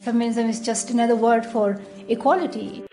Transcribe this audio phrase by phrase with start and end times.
[0.00, 1.78] Feminism is just another word for
[2.08, 2.84] equality.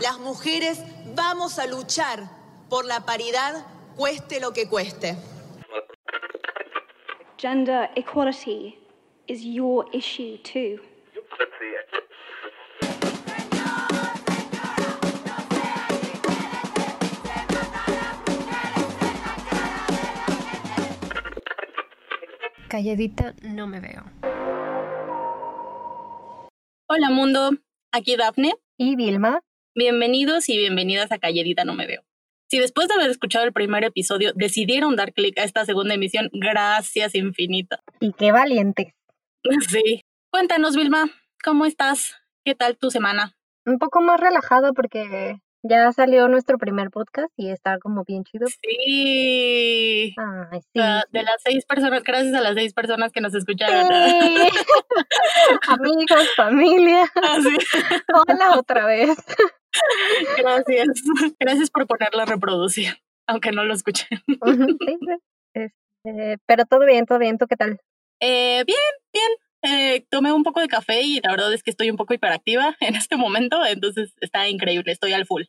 [0.00, 0.82] Las mujeres
[1.14, 2.28] vamos a luchar
[2.68, 3.64] por la paridad,
[3.96, 5.16] cueste lo que cueste.
[7.36, 8.78] Gender equality
[9.28, 10.80] is your issue too.
[22.68, 24.27] Calladita no me veo.
[26.90, 27.50] Hola mundo,
[27.92, 28.54] aquí Dafne.
[28.78, 29.42] ¿Y Vilma?
[29.74, 32.00] Bienvenidos y bienvenidas a Calladita no me veo.
[32.50, 36.30] Si después de haber escuchado el primer episodio decidieron dar clic a esta segunda emisión,
[36.32, 37.82] gracias infinita.
[38.00, 38.94] Y qué valiente.
[39.68, 40.02] Sí.
[40.30, 41.10] Cuéntanos, Vilma,
[41.44, 42.16] ¿cómo estás?
[42.42, 43.36] ¿Qué tal tu semana?
[43.66, 48.46] Un poco más relajado porque ya salió nuestro primer podcast y está como bien chido.
[48.46, 50.14] Sí.
[50.16, 50.80] Ay, sí.
[51.10, 53.86] De las seis personas, gracias a las seis personas que nos escucharon.
[53.86, 54.48] Sí.
[55.68, 57.04] Amigos, familia.
[57.22, 57.56] Ah, sí.
[58.14, 59.16] Hola otra vez.
[60.38, 61.02] Gracias.
[61.38, 62.94] Gracias por ponerla a reproducir,
[63.26, 64.08] aunque no lo escuchen.
[64.26, 64.98] Sí.
[65.54, 67.38] Este, pero todo bien, todo bien.
[67.38, 67.80] ¿Tú qué tal?
[68.20, 68.78] Eh, bien,
[69.12, 69.47] bien.
[69.62, 72.76] Eh, tomé un poco de café y la verdad es que estoy un poco hiperactiva
[72.80, 75.42] en este momento, entonces está increíble, estoy al full.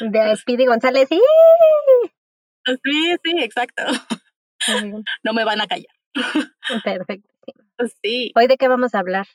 [0.00, 1.08] De Speedy González.
[1.08, 1.20] ¡Sí!
[2.66, 3.82] Sí, sí, exacto.
[5.22, 5.94] No me van a callar.
[6.82, 7.28] Perfecto.
[8.02, 9.26] Sí, ¿Hoy de qué vamos a hablar?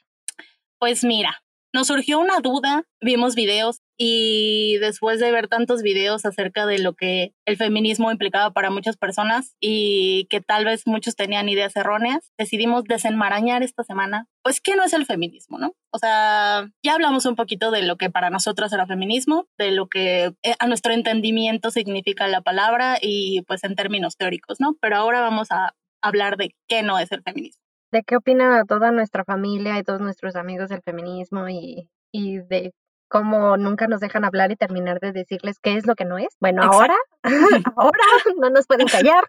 [0.79, 6.65] pues mira, nos surgió una duda, vimos videos y después de ver tantos videos acerca
[6.65, 11.49] de lo que el feminismo implicaba para muchas personas y que tal vez muchos tenían
[11.49, 15.73] ideas erróneas, decidimos desenmarañar esta semana, pues, ¿qué no es el feminismo, no?
[15.91, 19.87] O sea, ya hablamos un poquito de lo que para nosotros era feminismo, de lo
[19.87, 24.75] que eh, a nuestro entendimiento significa la palabra y pues en términos teóricos, ¿no?
[24.81, 27.68] Pero ahora vamos a hablar de qué no es el feminismo.
[27.91, 32.73] ¿De qué opina toda nuestra familia y todos nuestros amigos del feminismo y, y de
[33.09, 36.35] cómo nunca nos dejan hablar y terminar de decirles qué es lo que no es?
[36.39, 36.81] Bueno, Exacto.
[36.83, 36.97] ahora,
[37.75, 38.03] ahora
[38.39, 39.23] no nos pueden callar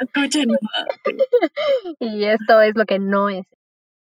[0.00, 0.50] Escuchen.
[2.00, 3.46] y esto es lo que no es.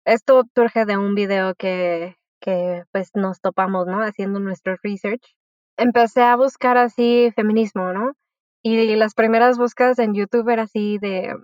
[0.05, 4.01] Esto surge de un video que, que pues nos topamos, ¿no?
[4.01, 5.35] Haciendo nuestro research.
[5.77, 8.13] Empecé a buscar así feminismo, ¿no?
[8.63, 11.35] Y las primeras búsquedas en YouTube era así de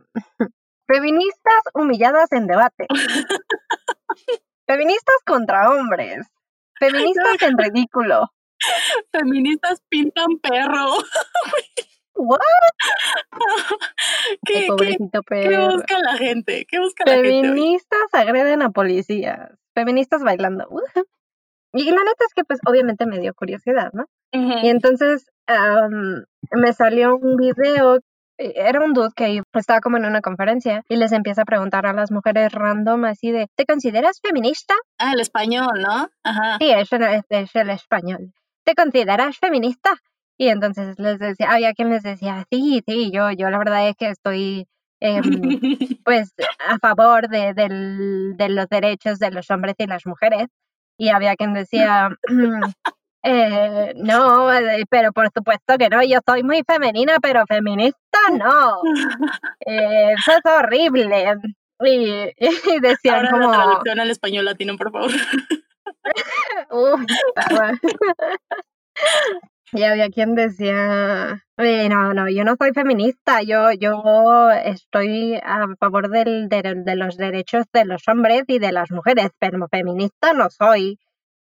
[0.91, 2.88] feministas humilladas en debate.
[4.68, 6.28] Feministas contra hombres.
[6.79, 8.31] Feministas en ridículo.
[9.12, 10.97] Feministas pintan perro.
[12.16, 12.40] What?
[14.46, 16.66] ¿Qué, qué, busca la gente?
[16.69, 17.29] ¿Qué busca la gente?
[17.29, 19.52] Feministas agreden a policías.
[19.73, 20.68] Feministas bailando.
[21.73, 24.06] Y la neta es que pues obviamente me dio curiosidad, ¿no?
[24.34, 25.25] Y entonces
[26.52, 28.00] me salió un video,
[28.56, 31.94] era un dude que estaba como en una conferencia y les empieza a preguntar a
[31.94, 34.74] las mujeres random así de, ¿te consideras feminista?
[34.97, 36.09] Ah, el español, ¿no?
[36.24, 36.57] Ajá.
[36.59, 38.34] Sí, no es, es el español.
[38.63, 39.91] ¿Te consideras feminista?
[40.38, 43.96] Y entonces les decía, había quien les decía, sí, sí, yo, yo la verdad es
[43.96, 44.68] que estoy
[45.00, 45.22] em,
[46.03, 46.34] pues
[46.68, 50.47] a favor de, del- de los derechos de los hombres y las mujeres.
[50.97, 52.09] Y había quien decía,
[53.24, 58.82] eh, no, eh, pero por supuesto que no, yo soy muy femenina, pero feminista no.
[59.66, 61.36] Eh, eso es horrible.
[61.84, 65.12] Y, y decían Ahora como, la traducción al español latino, por favor.
[67.36, 67.72] Estaba-
[69.74, 75.66] Y había quien decía, "Oye, no, no, yo no soy feminista, yo, yo estoy a
[75.80, 80.34] favor del, de, de los derechos de los hombres y de las mujeres, pero feminista
[80.34, 81.00] no soy.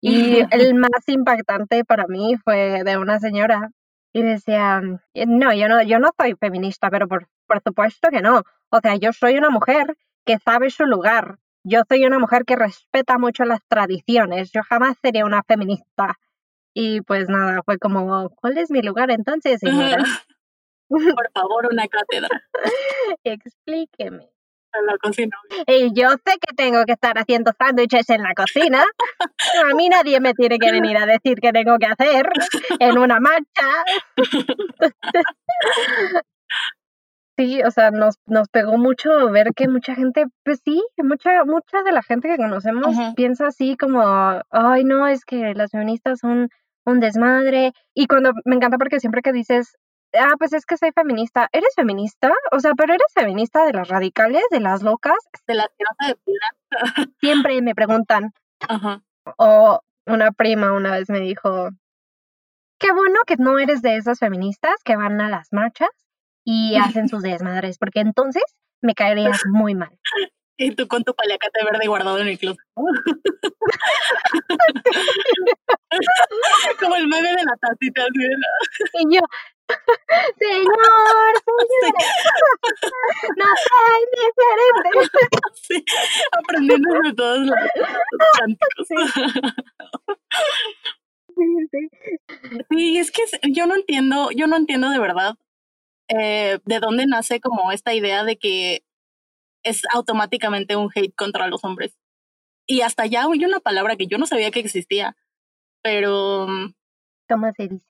[0.04, 3.70] Y el más impactante para mí fue de una señora
[4.12, 8.42] y decía, no, yo no, yo no soy feminista, pero por, por supuesto que no.
[8.70, 11.38] O sea, yo soy una mujer que sabe su lugar.
[11.64, 14.52] Yo soy una mujer que respeta mucho las tradiciones.
[14.52, 16.18] Yo jamás sería una feminista.
[16.74, 20.04] Y pues nada, fue como, ¿cuál es mi lugar entonces, señora?
[20.88, 22.28] Por favor, una cátedra
[23.24, 24.33] Explíqueme.
[24.80, 25.36] En la cocina.
[25.66, 28.84] Y yo sé que tengo que estar haciendo sándwiches en la cocina.
[29.70, 32.28] A mí nadie me tiene que venir a decir qué tengo que hacer
[32.78, 33.68] en una marcha.
[37.36, 41.82] Sí, o sea, nos, nos pegó mucho ver que mucha gente, pues sí, mucha, mucha
[41.82, 44.02] de la gente que conocemos piensa así como,
[44.50, 46.48] ay, no, es que las feministas son
[46.86, 47.72] un desmadre.
[47.92, 49.76] Y cuando me encanta porque siempre que dices,
[50.18, 52.32] ah, pues es que soy feminista, ¿eres feminista?
[52.52, 55.16] O sea, pero eres feminista de las radicales, de las locas.
[55.46, 56.50] De la que no se depilan.
[57.20, 58.32] Siempre me preguntan,
[58.68, 59.02] Ajá.
[59.36, 61.70] o una prima una vez me dijo,
[62.78, 65.90] qué bueno que no eres de esas feministas que van a las marchas
[66.44, 68.42] y hacen sus desmadres, porque entonces
[68.82, 69.98] me caerías muy mal.
[70.56, 72.60] Y tú con tu paliacate verde guardado en el closet.
[76.80, 78.04] Como el meme de la tacita.
[79.00, 79.20] Y yo,
[80.38, 81.34] señor,
[81.80, 81.94] señor,
[83.36, 84.88] no soy diferente.
[85.54, 85.84] Sí,
[86.32, 88.88] aprendiendo de todos los, los cánticos.
[91.36, 91.88] Sí, sí.
[92.70, 95.34] Sí, es que yo no entiendo, yo no entiendo de verdad
[96.08, 98.84] eh, de dónde nace como esta idea de que
[99.64, 101.96] es automáticamente un hate contra los hombres.
[102.66, 105.16] Y hasta ya hay una palabra que yo no sabía que existía,
[105.82, 106.74] pero mm,
[107.28, 107.84] ¿Cómo se dice?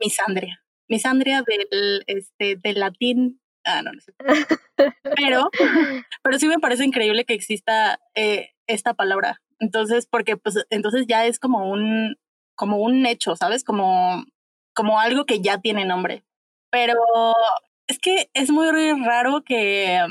[0.00, 0.62] misandria.
[0.88, 3.40] Misandria del, este, del latín.
[3.64, 4.12] Ah, no, no sé.
[5.16, 5.50] Pero,
[6.22, 9.42] pero sí me parece increíble que exista eh, esta palabra.
[9.58, 12.16] Entonces, porque pues entonces ya es como un,
[12.54, 13.64] como un hecho, ¿sabes?
[13.64, 14.24] Como,
[14.74, 16.24] como algo que ya tiene nombre.
[16.70, 16.94] Pero
[17.88, 18.70] es que es muy
[19.04, 20.06] raro que,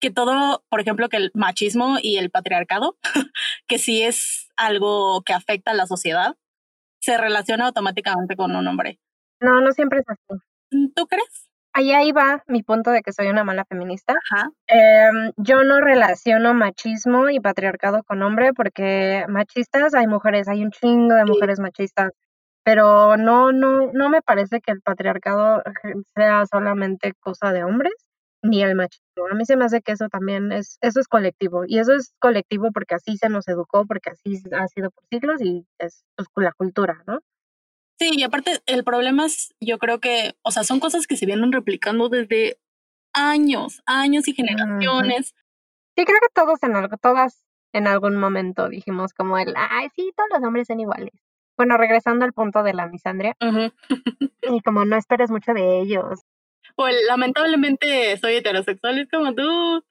[0.00, 2.98] que todo, por ejemplo, que el machismo y el patriarcado,
[3.68, 6.36] que sí es algo que afecta a la sociedad,
[7.00, 8.98] se relaciona automáticamente con un hombre.
[9.42, 10.40] No, no siempre es así.
[10.94, 11.48] ¿Tú crees?
[11.74, 14.14] Ahí, ahí va mi punto de que soy una mala feminista.
[14.30, 14.50] Ajá.
[14.66, 20.70] Em, yo no relaciono machismo y patriarcado con hombre porque machistas hay mujeres, hay un
[20.70, 21.28] chingo de Sí.
[21.30, 22.10] mujeres machistas,
[22.62, 25.62] pero no, no, no me parece que el patriarcado
[26.14, 27.94] sea solamente cosa de hombres
[28.42, 29.26] ni el machismo.
[29.30, 32.12] A mí se me hace que eso también es, eso es colectivo y eso es
[32.18, 36.28] colectivo porque así se nos educó, porque así ha sido por siglos y es pues,
[36.36, 37.20] la cultura, ¿no?
[37.98, 41.26] Sí, y aparte el problema es, yo creo que, o sea, son cosas que se
[41.26, 42.58] vienen replicando desde
[43.12, 45.34] años, años y generaciones.
[45.96, 50.12] Sí, creo que todos en algo, todas en algún momento dijimos como el, ay, sí,
[50.16, 51.12] todos los hombres son iguales.
[51.56, 53.36] Bueno, regresando al punto de la misandria,
[54.42, 56.20] y como no esperes mucho de ellos.
[56.76, 59.84] Pues lamentablemente soy heterosexual, es como tú.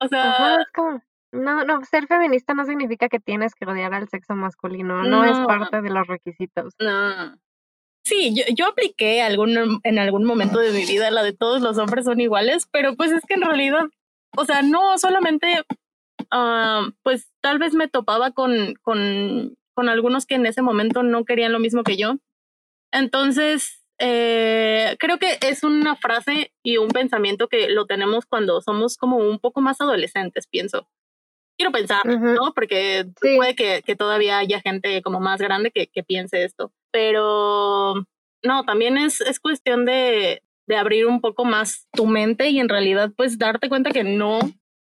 [0.00, 1.02] O sea, Ajá, es como,
[1.32, 5.38] no, no, ser feminista no significa que tienes que odiar al sexo masculino, no, es
[5.46, 6.74] parte de los requisitos.
[6.80, 7.38] no.
[8.04, 11.76] Sí, yo, yo apliqué algún, en algún momento de mi vida la de todos los
[11.76, 13.84] hombres son iguales, pero pues es que en realidad,
[14.34, 15.62] o sea, no solamente,
[16.30, 21.26] ah, pues tal vez me topaba con, con, con algunos que en ese momento no
[21.26, 22.16] querían lo mismo que yo.
[22.92, 28.96] Entonces, eh, creo que es una frase y un pensamiento que lo tenemos cuando somos
[28.96, 30.88] como un poco más adolescentes, pienso.
[31.58, 32.06] Quiero pensar.
[32.06, 32.52] ¿no?
[32.54, 33.36] Porque Sí.
[33.36, 36.72] puede que, que todavía haya gente como más grande que, que piense esto.
[36.92, 38.06] Pero
[38.44, 42.68] no, también es, es cuestión de, de abrir un poco más tu mente y en
[42.68, 44.38] realidad pues darte cuenta que no.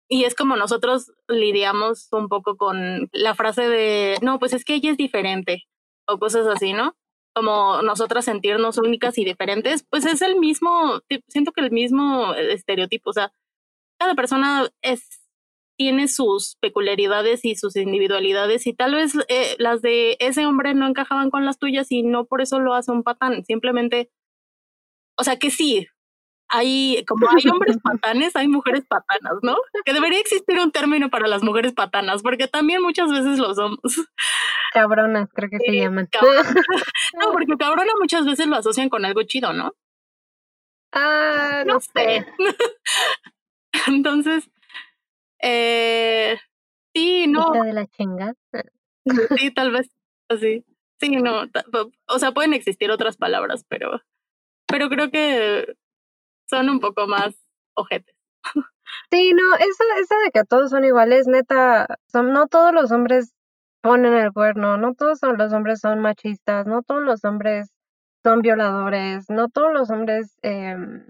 [0.09, 4.75] Y es como nosotros lidiamos un poco con la frase de, no, pues es que
[4.75, 5.65] ella es diferente
[6.07, 6.95] o cosas así, ¿no?
[7.35, 13.09] Como nosotras sentirnos únicas y diferentes, pues es el mismo, siento que el mismo estereotipo,
[13.09, 13.33] o sea,
[13.97, 15.22] cada persona es
[15.77, 20.87] tiene sus peculiaridades y sus individualidades y tal vez eh, las de ese hombre no
[20.87, 24.11] encajaban con las tuyas y no por eso lo hace un patán, simplemente,
[25.17, 25.87] o sea que sí,
[26.49, 29.57] hay, como hay hombres patanes, hay mujeres patanas, ¿no?
[29.85, 33.79] Que debería existir un término para las mujeres patanas, porque también muchas veces lo somos.
[34.73, 36.07] Cabronas, creo que se llaman.
[36.11, 36.43] cabrona.
[37.19, 39.73] No, porque cabrona muchas veces lo asocian con algo chido, ¿no?
[40.93, 42.25] ah, no sé.
[43.87, 44.49] Entonces,
[45.43, 46.37] eh,
[46.95, 48.33] sí, no, de la chinga.
[49.37, 49.89] Sí, tal vez
[50.29, 50.65] así.
[50.99, 51.43] Sí, no,
[52.07, 54.01] o sea, pueden existir otras palabras, pero,
[54.67, 55.75] pero creo que
[56.49, 57.35] son un poco más
[57.75, 58.15] ojetes.
[59.11, 63.33] Sí, no, eso, eso de que todos son iguales, neta, son, no todos los hombres
[63.81, 67.69] ponen el cuerno, no todos son- los hombres son machistas, no todos los hombres
[68.23, 71.05] son violadores, no todos los hombres em,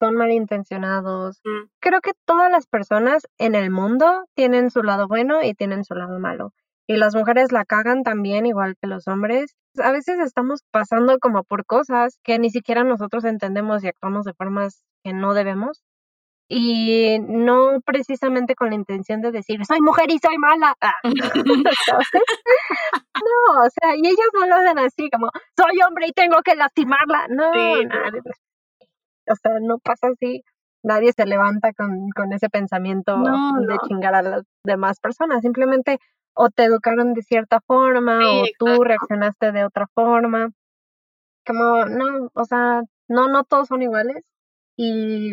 [0.00, 1.40] son malintencionados.
[1.44, 1.68] Mm.
[1.80, 5.94] Creo que todas las personas en el mundo tienen su lado bueno y tienen su
[5.94, 6.52] lado malo.
[6.86, 9.56] Y las mujeres la cagan también, igual que los hombres.
[9.82, 14.34] A veces estamos pasando como por cosas que ni siquiera nosotros entendemos y actuamos de
[14.34, 15.82] formas que no debemos.
[16.46, 20.74] Y no precisamente con la intención de decir, soy mujer y soy mala.
[20.78, 21.14] Ah, no,
[23.64, 27.28] o sea, y ellos no lo hacen así como, soy hombre y tengo que lastimarla.
[27.30, 27.94] No, Sí, no.
[29.30, 30.42] O sea, no pasa así.
[30.82, 33.78] Nadie se levanta con, con ese pensamiento No, de no.
[33.88, 35.40] chingar a las demás personas.
[35.42, 35.98] Simplemente
[36.34, 38.84] o te educaron de cierta forma Sí, o tú exacto.
[38.84, 40.50] reaccionaste de otra forma.
[41.46, 44.22] Como, no, o sea, no, no todos son iguales.
[44.76, 45.32] Y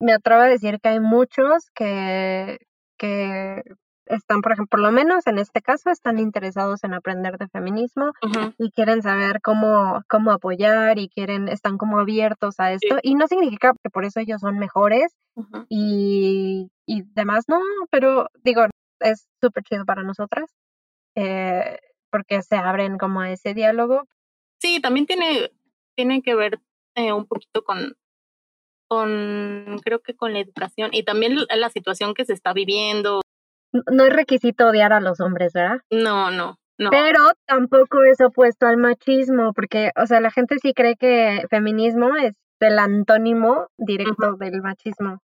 [0.00, 2.58] me atrevo a decir que hay muchos que,
[2.96, 3.62] que
[4.08, 8.12] están, por ejemplo, por lo menos en este caso, están interesados en aprender de feminismo
[8.58, 12.98] y quieren saber cómo, cómo apoyar y quieren, están como abiertos a esto.
[13.02, 15.14] Y no significa que por eso ellos son mejores
[15.68, 17.60] y, y demás, no,
[17.90, 18.66] pero digo,
[19.00, 20.50] es súper chido para nosotras
[21.14, 21.78] eh,
[22.10, 24.06] porque se abren como a ese diálogo.
[24.60, 25.50] Sí, también tiene,
[25.96, 26.60] tiene que ver
[26.94, 27.96] eh, un poquito con,
[28.88, 33.20] con, creo que con la educación y también la situación que se está viviendo.
[33.72, 35.80] No es requisito odiar a los hombres, ¿verdad?
[35.90, 36.90] No, no, no.
[36.90, 42.16] Pero tampoco es opuesto al machismo, porque, o sea, la gente sí cree que feminismo
[42.16, 45.20] es el antónimo directo del machismo.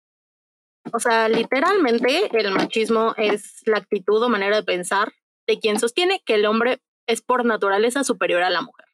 [0.92, 5.12] O sea, literalmente el machismo es la actitud o manera de pensar
[5.46, 8.86] de quien sostiene que el hombre es por naturaleza superior a la mujer.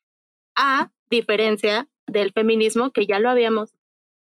[0.57, 3.75] A diferencia del feminismo, que ya lo habíamos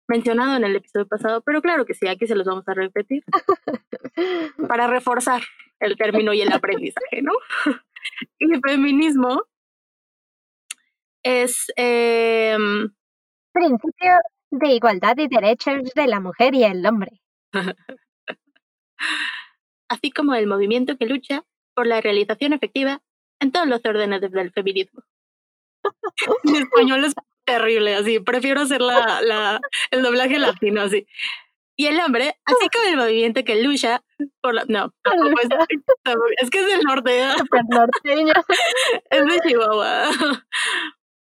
[0.09, 3.25] mencionado en el episodio pasado, pero claro que sí, aquí se los vamos a repetir
[4.69, 5.43] para reforzar
[5.81, 7.33] el término y el aprendizaje, ¿no?
[8.39, 9.43] Y el feminismo
[11.25, 12.89] es em,
[13.53, 14.13] Principio
[14.51, 17.21] de igualdad y derechos de la mujer y el hombre.
[19.89, 21.45] así como el movimiento que lucha
[21.75, 23.03] por la realización efectiva
[23.41, 25.03] en todos los órdenes del feminismo.
[26.45, 27.15] Mi español es
[27.47, 29.61] terrible, así, prefiero hacer la, la,
[29.91, 31.07] el doblaje latino, así.
[31.79, 34.03] Y el hombre, así como el movimiento que lucha
[34.41, 34.65] por la...
[34.67, 34.93] No,
[36.41, 37.29] es, que es del norte, ¿eh?
[37.69, 38.33] Norteño.
[39.11, 40.09] es de Chihuahua.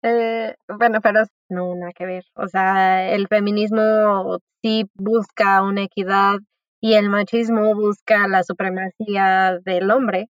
[0.04, 2.24] Eh, bueno, pero no, nada que ver.
[2.36, 6.38] O sea, el feminismo sí busca una equidad
[6.80, 10.30] y el machismo busca la supremacía del hombre.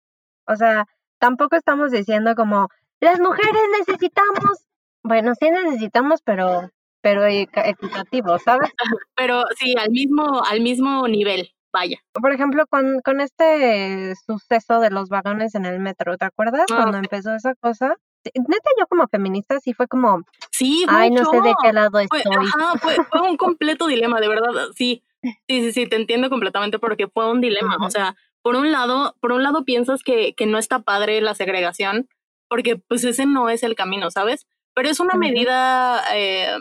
[0.47, 0.87] O sea,
[1.19, 2.69] tampoco estamos diciendo como
[3.01, 4.67] las mujeres necesitamos,
[5.03, 8.71] bueno, sí necesitamos, pero pero eca- equitativo, ¿sabes?
[9.17, 11.99] Pero sí, al mismo, al mismo nivel, vaya.
[12.13, 16.67] Por ejemplo, con, con este suceso de los vagones en el metro, ¿te acuerdas?
[16.71, 17.97] Ah, Cuando empezó esa cosa.
[18.25, 22.19] Neta, yo como feminista sí fue como, Sí, ay, no sé de qué lado Fue,
[22.19, 22.35] estoy.
[22.37, 24.49] ajá, fue, fue un completo dilema, de verdad.
[24.77, 27.77] Sí, sí, sí, sí, te entiendo completamente porque fue un dilema.
[27.81, 31.35] O sea, por un lado, por un lado piensas que, que no está padre la
[31.35, 32.09] segregación,
[32.49, 34.47] porque pues ese no es el camino, ¿sabes?
[34.77, 36.57] Pero es una medida eh,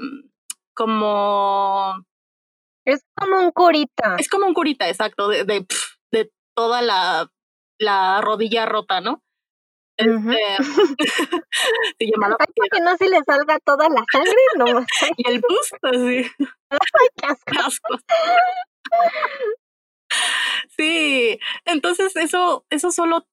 [0.74, 1.96] como
[2.86, 4.16] Es como un curita.
[4.20, 5.66] es como un curita, exacto, de, de,
[6.12, 7.30] de toda la,
[7.80, 9.24] la rodilla rota, ¿no?
[10.00, 10.32] Ujú.
[10.32, 10.58] Este,
[12.00, 14.66] se llama la Ay, para que no se le salga toda la sangre, no.
[15.02, 16.32] Ay, y el bus, así.
[17.18, 17.46] qué asco.
[17.48, 18.00] Qué asco.
[20.78, 23.28] Sí, entonces eso, eso solo,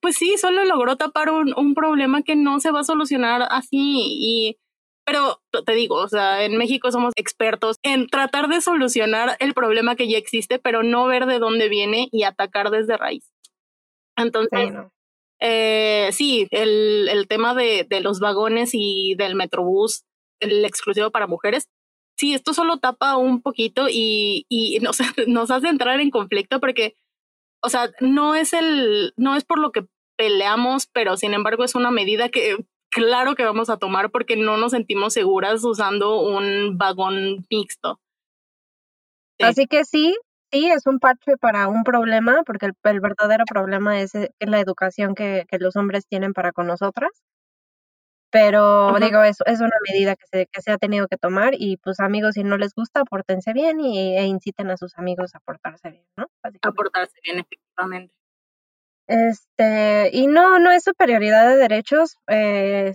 [0.00, 3.78] pues sí, solo logró tapar un, un problema que no se va a solucionar así.
[3.78, 4.58] Y,
[5.04, 9.96] pero te digo, o sea, en México somos expertos en tratar de solucionar el problema
[9.96, 13.30] que ya existe, pero no ver de dónde viene y atacar desde raíz.
[14.16, 14.90] Entonces, Sí, no.
[15.40, 20.04] eh, sí, el, el tema de, de los vagones y del metrobús,
[20.40, 21.68] el exclusivo para mujeres,
[22.18, 26.94] sí, esto solo tapa un poquito y, y nos, nos hace entrar en conflicto porque,
[27.62, 29.86] o sea, no es el, no es por lo que
[30.16, 32.56] peleamos, pero sin embargo es una medida que
[32.90, 38.00] claro que vamos a tomar porque no nos sentimos seguras usando un vagón mixto.
[39.38, 39.44] Sí.
[39.44, 40.16] Así que sí,
[40.50, 45.14] sí, es un parche para un problema, porque el, verdadero problema es, eh, la educación
[45.14, 47.10] que, que los hombres tienen para con nosotras.
[48.38, 51.78] Pero digo, es, es una medida que se, que se ha tenido que tomar y
[51.78, 55.40] pues amigos, si no les gusta, pórtense bien y, e inciten a sus amigos a
[55.40, 56.26] portarse bien, ¿no?
[56.42, 56.68] Básicamente.
[56.68, 58.14] Aportarse bien, efectivamente.
[59.06, 62.16] Este, y no, no es superioridad de derechos.
[62.26, 62.92] Eh,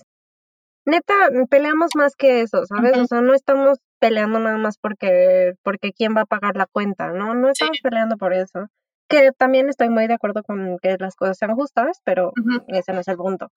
[0.85, 1.13] neta,
[1.49, 2.97] peleamos más que eso, ¿sabes?
[2.97, 7.11] O sea, no estamos peleando nada más porque, porque quién va a pagar la cuenta,
[7.11, 7.33] ¿no?
[7.33, 7.51] No Sí.
[7.53, 8.67] estamos peleando por eso.
[9.09, 12.31] Que también estoy muy de acuerdo con que las cosas sean justas, pero
[12.67, 13.49] ese no es el punto.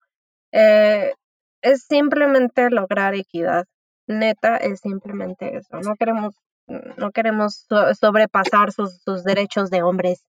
[0.51, 1.13] Eh,
[1.61, 3.65] es simplemente lograr equidad.
[4.07, 5.79] Neta, es simplemente eso.
[5.81, 6.35] No queremos,
[6.67, 10.23] no queremos so- sobrepasar sus, sus derechos de hombres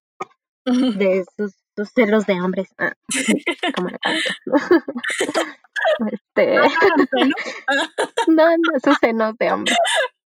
[0.65, 2.69] de sus, sus celos de hombres.
[2.77, 2.93] Ah,
[3.75, 3.89] como
[6.11, 6.63] este, ¿no?
[8.27, 8.43] no,
[8.83, 9.75] sus senos de hombre.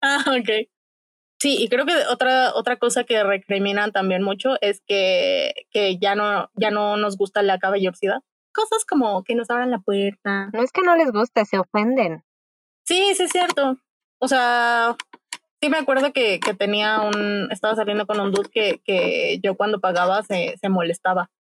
[0.03, 0.69] Ah, ok.
[1.41, 6.15] Sí, y creo que otra, otra cosa que recriminan también mucho es que, que ya
[6.17, 8.19] no, ya no nos gusta la caballerosidad.
[8.59, 10.51] Cosas como que nos abran la puerta.
[10.53, 12.25] No es que no les guste, se ofenden.
[12.85, 13.77] Sí, sí es cierto.
[14.19, 14.97] O sea,
[15.63, 19.57] sí me acuerdo que, que tenía un, estaba saliendo con un dude que, que yo
[19.57, 21.31] cuando pagaba se, se molestaba.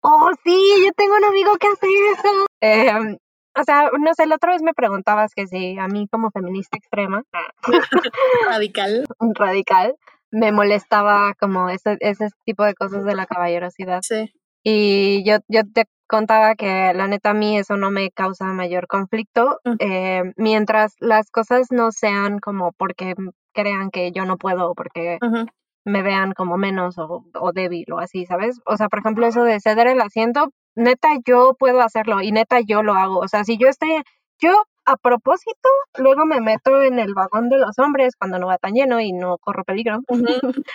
[0.00, 2.46] Oh, sí, yo tengo un amigo que hace eso.
[2.62, 3.18] Eh,
[3.54, 6.78] o sea, no sé, la otra vez me preguntabas que si a mí como feminista
[6.78, 7.24] extrema,
[8.48, 9.04] Radical.
[9.34, 9.96] radical,
[10.30, 14.00] me molestaba como ese, ese tipo de cosas de la caballerosidad.
[14.00, 14.32] Sí.
[14.64, 18.86] Y yo, yo te contaba que la neta a mí eso no me causa mayor
[18.86, 19.74] conflicto, Mm.
[19.80, 23.14] eh, mientras las cosas no sean como porque
[23.54, 25.18] crean que yo no puedo o porque
[25.84, 28.60] me vean como menos o, o débil o así, ¿sabes?
[28.66, 32.60] O sea, por ejemplo, eso de ceder el asiento, neta yo puedo hacerlo y neta
[32.60, 33.18] yo lo hago.
[33.18, 34.02] O sea, si yo estoy,
[34.40, 34.52] yo
[34.84, 38.74] a propósito, luego me meto en el vagón de los hombres cuando no va tan
[38.74, 40.00] lleno y no corro peligro.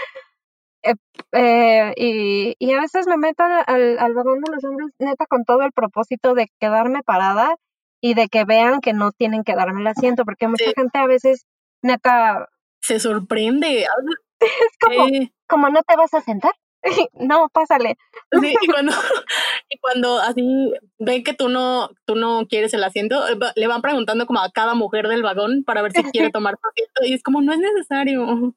[1.33, 5.43] Eh, y, y a veces me meto al, al vagón de los hombres neta con
[5.45, 7.55] todo el propósito de quedarme parada
[8.01, 10.73] y de que vean que no tienen que darme el asiento, porque mucha Sí.
[10.75, 11.45] gente a veces
[11.81, 12.47] neta
[12.81, 13.85] Se sorprende.
[14.39, 15.05] es como,
[15.47, 16.53] como no te vas a sentar.
[17.13, 17.97] no, pásale.
[18.39, 18.91] Sí, y cuando,
[19.69, 23.81] y cuando así ven que tú no, tú no quieres el asiento, eh, le van
[23.81, 27.13] preguntando como a cada mujer del vagón para ver si quiere tomar su asiento y
[27.13, 28.53] es como no es necesario.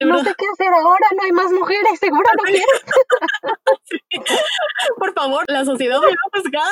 [0.00, 2.44] No sé qué hacer ahora, no más mujeres, seguro no
[4.98, 6.70] por favor, la sociedad me va a juzgar.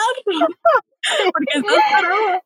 [1.32, 2.42] Porque estás parado.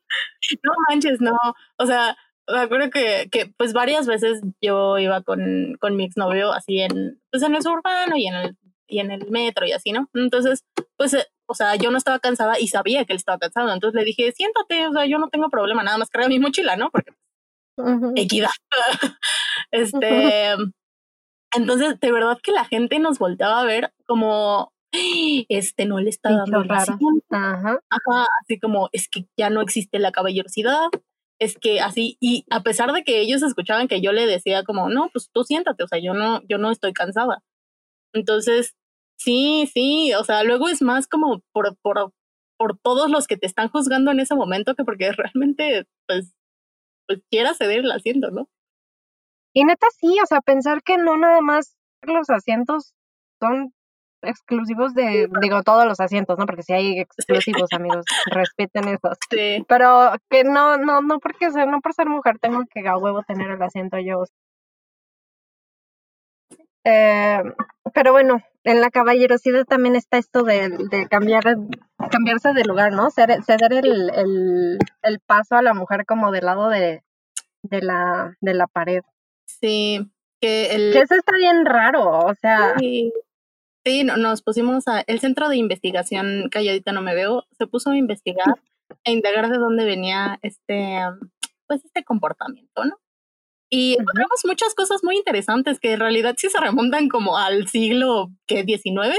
[0.62, 1.38] No manches, no.
[1.78, 2.16] O sea,
[2.49, 7.20] me acuerdo que, que pues varias veces yo iba con, con mi exnovio así en,
[7.30, 8.56] pues en el suburbano y en el,
[8.88, 10.08] y en el metro y así, ¿no?
[10.14, 10.64] Entonces,
[10.96, 13.73] pues, eh, o sea, yo no estaba cansada y sabía que él estaba cansado.
[13.73, 16.76] Entonces le dije, siéntate, o sea, yo no tengo problema, nada más carga mi mochila,
[16.76, 16.90] ¿no?
[16.90, 17.12] Porque
[17.76, 18.12] Ujú.
[18.16, 18.50] equidad.
[19.70, 20.54] este,
[21.54, 24.72] entonces, de verdad que la gente nos volteaba a ver como,
[25.48, 26.98] este no le está dando raro.
[27.30, 27.80] Ajá.
[27.90, 30.88] Ajá, así como es que ya no existe la caballerosidad,
[31.38, 34.88] es que así, y a pesar de que ellos escuchaban que yo le decía como,
[34.88, 37.42] no, pues tú siéntate, o sea, yo no, yo no estoy cansada.
[38.14, 38.74] Entonces,
[39.18, 42.12] sí, sí, o sea, luego es más como por, por,
[42.58, 46.34] por todos los que te están juzgando en ese momento que porque realmente, pues,
[47.06, 48.48] pues quieras ceder el asiento, ¿no?
[49.56, 52.92] Y neta sí, o sea, pensar que no nada más los asientos
[53.40, 53.72] son
[54.20, 56.44] exclusivos de, digo, todos los asientos, ¿no?
[56.44, 59.16] Porque si hay exclusivos, amigos, respeten esos.
[59.30, 62.98] Sí, Pero que no, no, no porque ser, no por ser mujer tengo que a
[62.98, 64.25] huevo tener el asiento yo.
[66.84, 67.42] Eh,
[67.94, 71.44] pero bueno, en la caballerosidad también está esto de, de cambiar,
[72.10, 73.10] cambiarse de lugar, ¿no?
[73.10, 77.02] Ceder, ceder el, el, el paso a la mujer como del lado de,
[77.62, 79.00] de la, de la pared.
[79.46, 80.00] Sí,
[80.40, 80.92] que el...
[80.92, 83.12] Que eso está bien raro, o sea, Sí,
[83.85, 87.90] sí, no- nos pusimos a, el centro de investigación Calladita no me veo, se puso
[87.90, 88.46] a investigar
[89.04, 90.98] e indagar de dónde venía este,
[91.66, 92.96] pues este comportamiento, ¿no?
[93.68, 98.30] Y encontramos muchas cosas muy interesantes que en realidad sí se remontan como al siglo
[98.46, 99.16] que 19,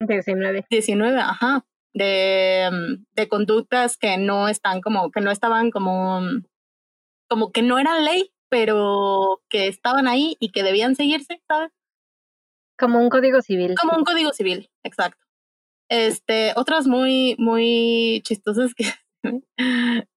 [0.00, 0.66] 19.
[0.68, 2.68] 19, ajá, de,
[3.12, 6.20] de conductas que no están como, que no estaban como,
[7.28, 11.70] como que no eran ley, pero que estaban ahí y que debían seguirse, ¿sabes?
[12.78, 13.74] Como un código civil.
[13.80, 15.24] Como un código civil, exacto.
[15.88, 18.84] Este, otras muy, muy chistosas que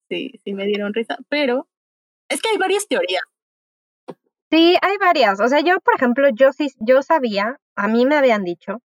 [0.09, 1.69] sí, sí me dieron risa, pero
[2.29, 3.23] es que hay varias teorías.
[4.53, 5.39] Sí, hay varias.
[5.39, 8.77] O sea, yo, por ejemplo, yo sí, yo sabía, a mí me habían dicho,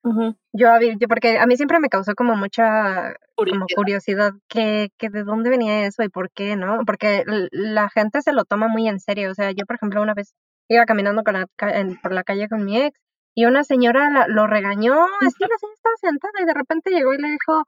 [0.53, 3.75] yo, porque a mí siempre me causó como mucha como Curiosidad.
[3.75, 6.79] curiosidad que, que de dónde venía eso y por qué, ¿no?
[6.85, 9.29] Porque la gente se lo toma muy en serio.
[9.29, 10.33] O sea, yo, por ejemplo, una vez
[10.69, 12.97] iba caminando con la en- por la calle con mi ex
[13.35, 17.13] y una señora la- lo regañó, así la señora estaba sentada y de repente llegó
[17.13, 17.63] y le dijo,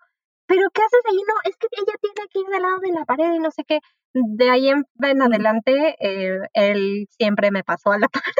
[0.47, 1.17] ¿pero qué haces ahí?
[1.27, 3.79] No, es que ella tiene que del lado de la pared y no sé qué.
[4.13, 8.33] De ahí en, en adelante, eh, él siempre me pasó a la pared.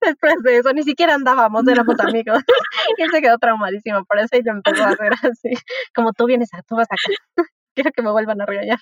[0.00, 2.42] Después de eso, ni siquiera andábamos, éramos amigos.
[2.98, 5.50] y él se quedó traumadísimo por eso y lo empezó a hacer así.
[5.94, 6.96] Como tú vienes a, tú vas acá.
[7.74, 8.80] Quiero que me vuelvan a regañar.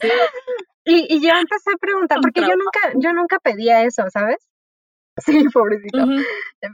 [0.00, 0.08] Sí.
[0.84, 4.48] Y, y yo empecé a preguntar, Un porque yo nunca, yo nunca pedía eso, ¿sabes?
[5.18, 5.98] Sí, pobrecito.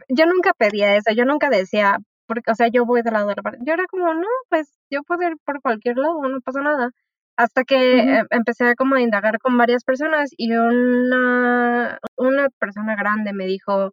[0.08, 3.34] Yo nunca pedía eso, yo nunca decía, porque, o sea, yo voy del lado de
[3.36, 3.58] la pared.
[3.62, 6.90] Yo era como, no, pues yo puedo ir por cualquier lado, no pasa nada.
[7.38, 13.32] Hasta que eh, empecé como a indagar con varias personas y una, una persona grande
[13.32, 13.92] me dijo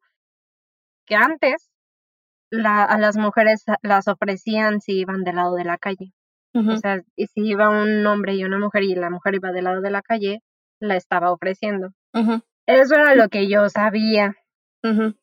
[1.05, 1.69] que antes
[2.51, 6.12] la, a las mujeres las ofrecían si iban del lado de la calle.
[6.73, 9.65] O sea, y si iba un hombre y una mujer y la mujer iba del
[9.65, 10.39] lado de la calle,
[10.79, 11.89] la estaba ofreciendo.
[12.67, 14.34] Eso era lo que yo sabía.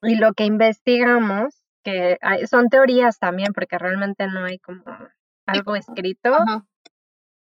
[0.03, 4.85] Y lo que investigamos, que hay- son teorías también, porque realmente no hay como
[5.47, 6.31] algo escrito,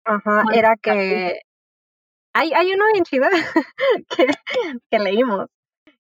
[0.05, 0.43] Ajá.
[0.53, 1.39] era que
[2.33, 3.27] hay, hay uno bien chido
[4.09, 4.27] que,
[4.91, 5.47] que leímos,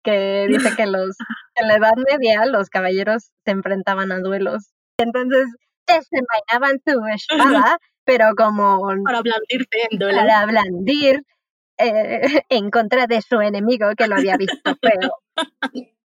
[0.03, 1.15] que dice que los
[1.55, 4.71] en la Edad Media los caballeros se enfrentaban a duelos.
[4.97, 5.47] Entonces
[5.87, 10.19] desenvainaban su espada, pero como Para blandirte en duelo.
[10.19, 11.23] para blandir
[11.77, 15.11] eh, en contra de su enemigo que lo había visto feo.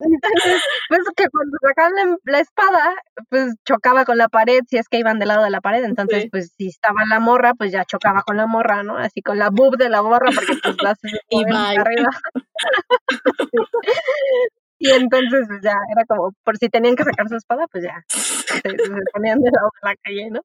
[0.01, 2.95] Entonces, pues que cuando sacaban la, espada,
[3.29, 6.23] pues chocaba con la pared, si es que iban del lado de la pared, entonces
[6.23, 6.29] Sí.
[6.31, 8.97] pues si estaba la morra, pues ya chocaba con la morra, ¿no?
[8.97, 10.99] Así con la boob de la morra, porque pues las
[11.31, 12.11] Y arriba.
[14.83, 18.03] Y entonces pues ya era como, por si tenían que sacar su espada, pues ya,
[18.09, 20.41] se, se ponían del lado de la calle, ¿no?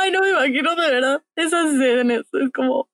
[0.00, 2.22] Ay, no me imagino de verdad esas escenas.
[2.32, 2.88] Es como,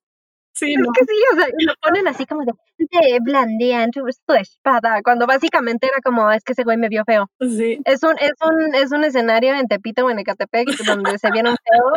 [0.65, 0.91] sí, Es no.
[0.93, 5.27] que sí, o sea, y lo ponen así como de, de blandían tu, espada, cuando
[5.27, 7.29] básicamente era como, es que ese güey me vio feo.
[7.39, 7.79] Sí.
[7.85, 11.55] Es un, es un, es un escenario en Tepito o en Ecatepec donde se vieron
[11.55, 11.91] feo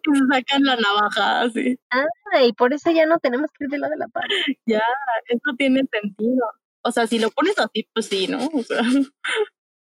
[0.14, 1.78] Y sacan la navaja, así.
[1.90, 4.36] ah, y por eso ya no tenemos que ir del lado de la pared.
[4.66, 4.82] Ya,
[5.28, 6.46] eso tiene sentido.
[6.82, 8.38] O sea, si lo pones así, pues sí, ¿no?
[8.52, 8.80] O sea.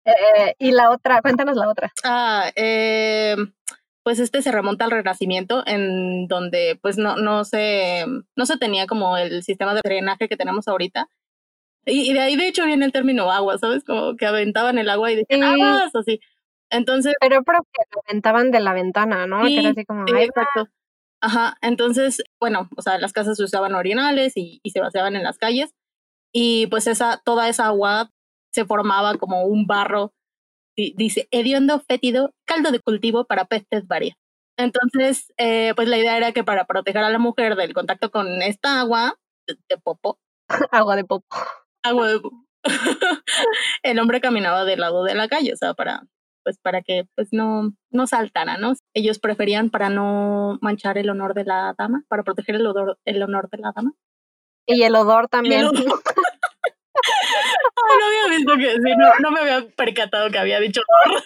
[0.05, 1.93] Eh, y la otra, cuéntanos la otra.
[2.03, 3.37] Ah, eh,
[4.05, 8.05] pues este se remonta al Renacimiento, en donde pues no, no se,
[8.37, 11.09] no se tenía como el sistema de drenaje que tenemos ahorita.
[11.87, 13.85] Y, y de ahí de hecho viene el término agua, ¿sabes?
[13.85, 15.47] Como que aventaban el agua y decían Sí.
[15.63, 16.21] aguas, así.
[16.71, 19.43] Entonces, Pero pero que lo aventaban de la ventana, ¿no?
[19.43, 20.69] que era Sí, así como, sí, "Ay, exacto.
[21.21, 25.25] Ajá, entonces, bueno, o sea, las casas se usaban orinales y, y se vaciaban en
[25.25, 25.75] las calles.
[26.33, 28.11] Y pues esa, toda esa agua
[28.53, 30.13] se formaba como un barro,
[30.97, 34.17] dice, hediondo, fétido, caldo de cultivo para pestes varias.
[34.57, 38.43] Entonces, eh, pues la idea era que para proteger a la mujer del contacto con
[38.43, 39.15] esta agua,
[39.47, 40.19] de, de popo,
[40.73, 41.27] agua de popo.
[41.83, 42.45] agua de popo,
[43.83, 46.03] el hombre caminaba del lado de la calle, o sea, para,
[46.43, 48.73] pues para que pues no, no saltara, ¿no?
[48.95, 53.23] Ellos preferían para no manchar el honor de la dama, para proteger el, odor, el
[53.23, 53.93] honor de la dama.
[54.67, 55.67] Y el odor también.
[55.67, 56.03] odor.
[57.99, 61.23] No había visto que sí, no, no me había percatado que había dicho odor.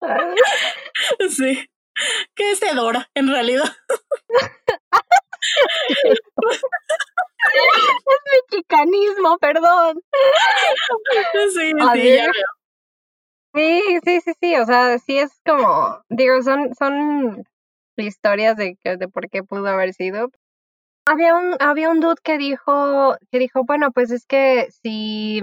[1.30, 1.66] Sí.
[2.34, 3.64] ¿Qué es hedor, en realidad?
[6.04, 6.20] es
[8.50, 10.00] mexicanismo, perdón.
[11.32, 12.16] Sí, sí, ver.
[12.16, 12.44] ya veo.
[13.54, 17.42] Sí, sí, sí, sí, o sea, sí es como, digo, son, son
[17.96, 20.30] historias de, que- de por qué pudo haber sido.
[21.10, 25.42] Había un, había un dude que dijo, que dijo, bueno, pues es que si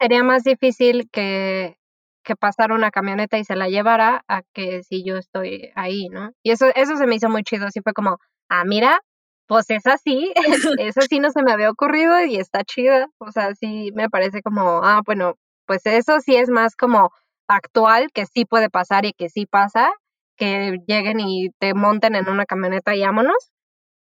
[0.00, 1.76] sería más difícil que,
[2.24, 6.32] que pasara una camioneta y se la llevara a que si yo estoy ahí, ¿no?
[6.42, 8.98] Y eso, eso se me hizo muy chido, así fue como, ah, mira,
[9.46, 10.32] pues es así,
[10.80, 14.42] eso sí no se me había ocurrido y está chida, o sea, sí me parece
[14.42, 17.12] como, ah, bueno, pues eso sí es más como
[17.46, 19.92] actual, que sí puede pasar y que sí pasa,
[20.36, 23.52] que lleguen y te monten en una camioneta y vámonos.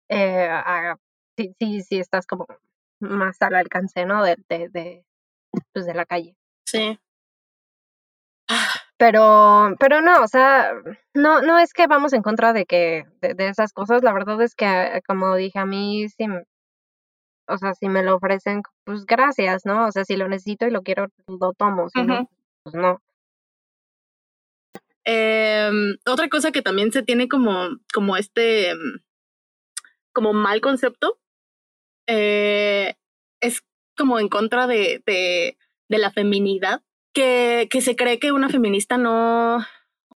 [0.09, 0.97] Eh, a-
[1.37, 2.47] sí, sí, sí estás como
[2.99, 4.23] más al alcance, ¿no?
[4.23, 5.05] De, de, de,
[5.73, 6.35] pues de la calle.
[6.65, 6.99] Sí.
[8.97, 10.71] Pero, pero no, o sea,
[11.13, 14.41] no, no es que vamos en contra de que, de, de esas cosas, la verdad
[14.41, 16.25] es que, eh, como dije, a mí sí,
[17.47, 19.85] o sea, si me lo ofrecen, pues gracias, ¿no?
[19.87, 22.29] O sea, si lo necesito y lo quiero, lo tomo, si no,
[22.63, 23.01] pues no.
[25.05, 28.99] Em, otra cosa que también se tiene como, como este, em,
[30.17, 31.19] como mal concepto,
[32.07, 32.95] eh,
[33.39, 33.61] es
[33.95, 35.55] como en contra de, de,
[35.89, 36.81] la feminidad,
[37.13, 39.63] que, que se cree que una feminista no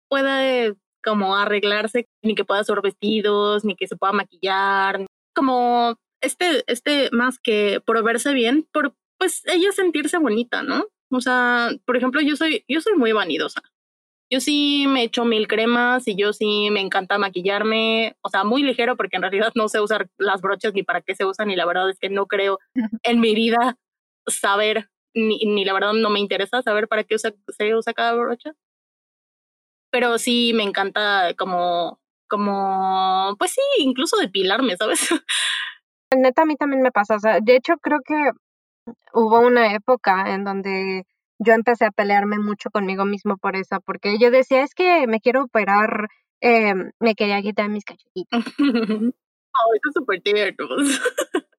[0.09, 6.65] puede como arreglarse, ni que pueda usar vestidos, ni que se pueda maquillar, como este,
[6.67, 10.87] este más que por verse bien, por pues ella sentirse bonita, ¿no?
[11.11, 13.61] O sea, por ejemplo, yo soy, yo soy muy vanidosa.
[14.31, 18.62] Yo sí me echo mil cremas y yo sí me encanta maquillarme, o sea, muy
[18.62, 21.57] ligero porque en realidad no sé usar las brochas ni para qué se usan y
[21.57, 22.59] la verdad es que no creo
[23.03, 23.77] en mi vida
[24.29, 28.12] saber, ni, ni la verdad no me interesa saber para qué usa- se usa cada
[28.14, 28.53] brocha.
[29.90, 35.09] Pero sí me encanta como, como, pues sí, incluso depilarme, ¿sabes?
[36.16, 38.14] Neta, a mí también me pasa, o sea, de hecho creo que
[39.14, 41.05] hubo una época en donde
[41.42, 45.20] yo empecé a pelearme mucho conmigo mismo por eso, porque yo decía, es que me
[45.20, 46.09] quiero operar,
[46.40, 48.44] eh, me quería quitar mis cachetitos.
[49.59, 50.68] oh, eso es súper tierno.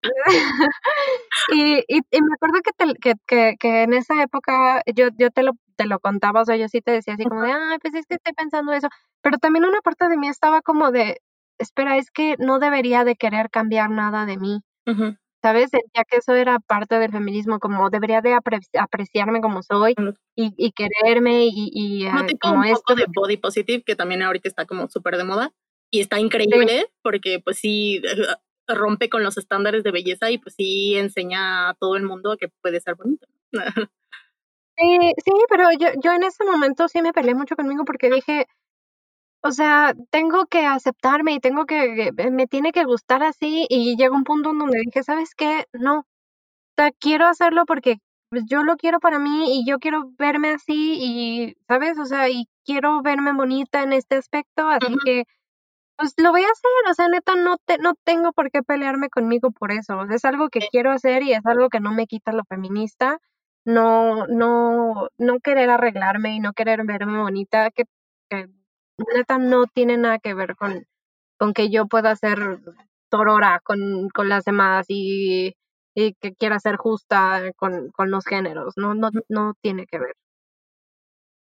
[1.53, 5.29] y, y, y me acuerdo que, te- que, que, que en esa época yo, yo
[5.31, 7.77] te, lo, te lo contaba, o sea, yo sí te decía así como de, ay,
[7.81, 8.87] pues es que estoy pensando eso,
[9.21, 11.21] pero también una parte de mí estaba como de,
[11.59, 14.61] espera, es que no debería de querer cambiar nada de mí.
[14.87, 15.15] Ujú.
[15.41, 15.69] ¿Sabes?
[15.71, 19.95] Sentía que eso era parte del feminismo, como debería de apre- apreciarme como soy
[20.35, 22.81] y, y quererme y, y, No ah, tipo como un esto.
[22.85, 25.53] poco de body positive, que también ahorita está como súper de moda.
[25.93, 30.55] Y está increíble porque pues sí eh, rompe con los estándares de belleza y pues
[30.55, 33.27] sí enseña a todo el mundo que puede ser bonito.
[34.77, 38.47] Sí, sí, pero yo, yo en ese momento sí me peleé mucho conmigo porque dije,
[39.43, 43.95] o sea, tengo que aceptarme y tengo que, que- me tiene que gustar así y
[43.97, 45.65] llegó un punto en donde dije, ¿sabes qué?
[45.73, 46.05] No,
[46.77, 47.97] sea, quiero hacerlo porque
[48.29, 51.97] pues, yo lo quiero para mí y yo quiero verme así y, ¿sabes?
[51.99, 55.25] O sea, y quiero verme bonita en este aspecto, así que
[55.97, 59.09] pues lo voy a hacer, o sea, neta, no, te, no tengo por qué pelearme
[59.09, 62.31] conmigo por eso, es algo que quiero hacer y es algo que no me quita
[62.33, 63.19] lo feminista,
[63.65, 67.85] no, no, no querer arreglarme y no querer verme bonita, que,
[68.29, 68.47] que
[69.15, 70.85] neta no tiene nada que ver con,
[71.37, 72.59] con que yo pueda ser
[73.09, 75.55] torora con, con las demás y,
[75.95, 80.15] y que quiera ser justa con, con los géneros, no, no, no tiene que ver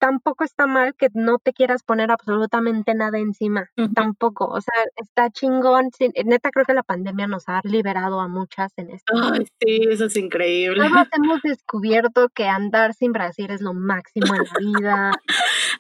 [0.02, 5.30] tampoco está mal que no te quieras poner absolutamente nada encima, tampoco, o sea, está
[5.30, 5.90] chingón,
[6.26, 9.14] neta creo que la pandemia nos ha liberado a muchas en esto.
[9.16, 10.90] Ay, sí, eso es increíble.
[10.90, 15.12] Todos hemos descubierto que andar sin Brasil es lo máximo en la vida.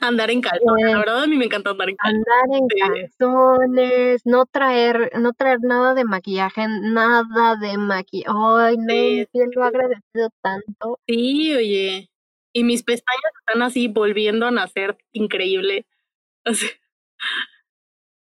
[0.01, 2.25] Andar en calzones, la verdad a mí me encanta andar en calzones.
[2.27, 8.35] Andar en calzones, no traer, no traer nada de maquillaje, nada de maquillaje.
[8.35, 9.27] Ay, no, sí.
[9.55, 10.99] lo agradecido tanto.
[11.07, 12.09] Sí, oye.
[12.53, 15.85] Y mis pestañas están así volviendo a nacer increíble.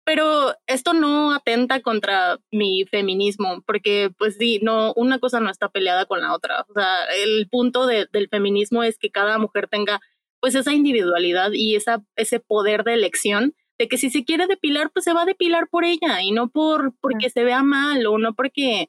[0.03, 5.67] Pero esto no atenta contra mi feminismo, porque pues sí, no, una cosa no está
[5.67, 6.65] peleada con la otra.
[6.69, 9.99] O sea, el punto de, del feminismo es que cada mujer tenga
[10.47, 14.91] pues esa individualidad y esa, ese poder de elección de que si se quiere depilar,
[14.93, 18.17] pues se va a depilar por ella y no por porque se vea mal o
[18.17, 18.87] no porque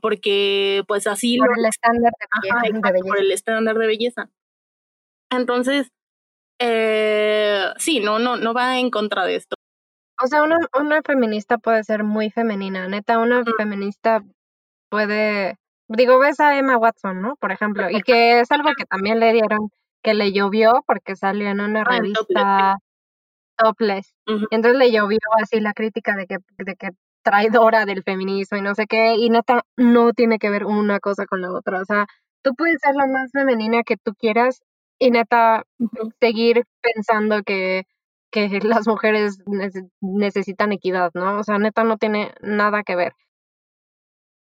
[0.00, 3.06] porque pues así por el estándar de, belleza.
[3.06, 4.30] por el estándar de belleza.
[5.30, 5.88] Entonces,
[6.58, 9.56] eh, sí, no, no, no va en contra de esto.
[10.22, 14.24] O sea, una, una feminista puede ser muy femenina, neta, una feminista
[14.88, 17.36] puede, digo, ves a Emma Watson, ¿no?
[17.36, 19.68] Por ejemplo, y que es algo que también le dieron,
[20.04, 22.78] que le llovió porque salió en una ah, revista
[23.56, 24.14] topless.
[24.26, 26.90] Entonces le llovió así la crítica de que, de que
[27.22, 31.26] traidora del feminismo y no sé qué, y neta, no tiene que ver una cosa
[31.26, 31.80] con la otra.
[31.80, 32.06] O sea,
[32.42, 34.60] tú puedes ser la más femenina que tú quieras
[34.98, 35.64] y neta,
[36.20, 37.84] seguir pensando que,
[38.30, 39.38] que las mujeres
[40.00, 41.38] necesitan equidad, ¿no?
[41.38, 43.14] O sea, neta no tiene nada que ver.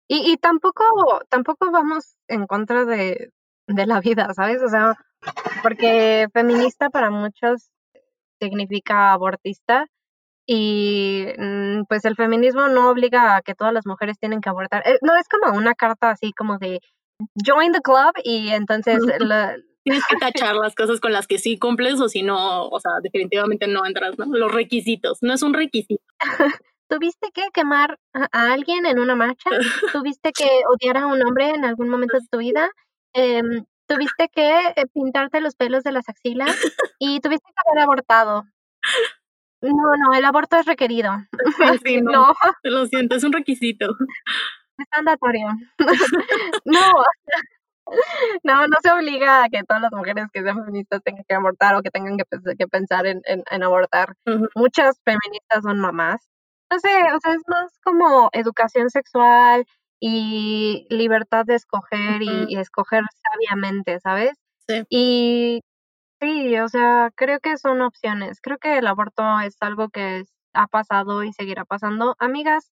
[0.08, 0.84] Y, y tampoco,
[1.30, 3.32] tampoco vamos en contra de,
[3.68, 4.62] de la vida, ¿sabes?
[4.62, 4.96] O sea,
[5.62, 7.70] porque feminista para muchos
[8.40, 9.88] significa abortista
[10.48, 14.84] y mm, pues el feminismo no obliga a que todas las mujeres tienen que abortar.
[14.86, 16.80] Eh, no es como una carta así como de
[17.46, 21.58] join the club y entonces la, tienes que tachar las cosas con las que sí
[21.58, 24.26] cumples o si no, o sea, definitivamente no entras, ¿no?
[24.26, 26.04] Los requisitos, no es un requisito.
[26.90, 29.50] ¿Tuviste que quemar a, alguien en una marcha?
[29.94, 32.70] ¿Tuviste que odiar a un hombre en algún momento de tu vida?
[33.14, 36.56] Em, ¿Tuviste que eh, pintarte los pelos de las axilas?
[37.00, 38.46] Y tuviste que haber abortado.
[39.62, 41.12] No, no, el aborto es requerido.
[41.86, 43.88] Sí, no, Lo siento, es un requisito.
[44.78, 45.48] Es mandatorio.
[46.66, 46.82] no,
[48.44, 51.76] no, no se obliga a que todas las mujeres que sean feministas tengan que abortar
[51.76, 52.26] o que tengan que,
[52.60, 54.16] que pensar en, en, abortar.
[54.54, 56.28] Muchas feministas son mamás.
[56.70, 59.66] No sé, o sea, es más como educación sexual
[60.00, 64.38] y libertad de escoger y, escoger sabiamente, ¿sabes?
[64.68, 64.84] Sí.
[64.90, 65.62] Y
[66.22, 68.40] sí, o sea, creo que son opciones.
[68.42, 72.16] Creo que el aborto es algo que ha pasado y seguirá pasando.
[72.20, 72.72] Amigas,